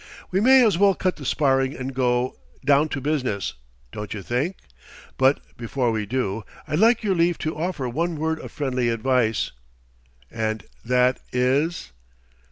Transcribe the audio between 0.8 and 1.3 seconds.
cut the